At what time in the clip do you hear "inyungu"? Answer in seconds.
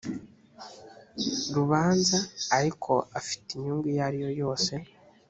3.53-3.85